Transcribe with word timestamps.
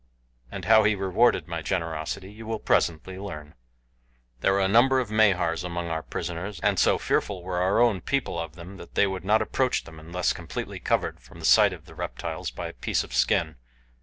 And 0.49 0.65
how 0.65 0.83
he 0.83 0.95
rewarded 0.95 1.47
my 1.47 1.61
generosity 1.61 2.31
you 2.31 2.47
will 2.47 2.57
presently 2.57 3.19
learn. 3.19 3.53
There 4.39 4.51
were 4.53 4.59
a 4.61 4.67
number 4.67 4.99
of 4.99 5.11
Mahars 5.11 5.63
among 5.63 5.91
our 5.91 6.01
prisoners, 6.01 6.59
and 6.61 6.79
so 6.79 6.97
fearful 6.97 7.43
were 7.43 7.61
our 7.61 7.79
own 7.79 8.01
people 8.01 8.39
of 8.39 8.55
them 8.55 8.77
that 8.77 8.95
they 8.95 9.05
would 9.05 9.23
not 9.23 9.43
approach 9.43 9.83
them 9.83 9.99
unless 9.99 10.33
completely 10.33 10.79
covered 10.79 11.19
from 11.19 11.37
the 11.37 11.45
sight 11.45 11.71
of 11.71 11.85
the 11.85 11.93
reptiles 11.93 12.49
by 12.49 12.69
a 12.69 12.73
piece 12.73 13.03
of 13.03 13.13
skin. 13.13 13.57